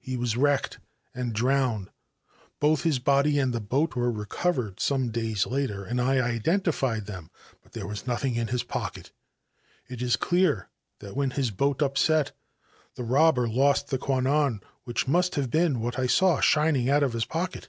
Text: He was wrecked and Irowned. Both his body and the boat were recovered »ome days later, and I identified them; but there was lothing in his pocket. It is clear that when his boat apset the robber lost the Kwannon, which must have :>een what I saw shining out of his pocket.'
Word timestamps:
He 0.00 0.16
was 0.16 0.36
wrecked 0.36 0.80
and 1.14 1.32
Irowned. 1.32 1.90
Both 2.58 2.82
his 2.82 2.98
body 2.98 3.38
and 3.38 3.52
the 3.54 3.60
boat 3.60 3.94
were 3.94 4.10
recovered 4.10 4.80
»ome 4.90 5.12
days 5.12 5.46
later, 5.46 5.84
and 5.84 6.00
I 6.00 6.20
identified 6.20 7.06
them; 7.06 7.30
but 7.62 7.74
there 7.74 7.86
was 7.86 8.02
lothing 8.08 8.34
in 8.34 8.48
his 8.48 8.64
pocket. 8.64 9.12
It 9.86 10.02
is 10.02 10.16
clear 10.16 10.68
that 10.98 11.14
when 11.14 11.30
his 11.30 11.52
boat 11.52 11.78
apset 11.78 12.32
the 12.96 13.04
robber 13.04 13.48
lost 13.48 13.86
the 13.90 13.98
Kwannon, 13.98 14.62
which 14.82 15.06
must 15.06 15.36
have 15.36 15.50
:>een 15.50 15.76
what 15.76 15.96
I 15.96 16.08
saw 16.08 16.40
shining 16.40 16.90
out 16.90 17.04
of 17.04 17.12
his 17.12 17.24
pocket.' 17.24 17.68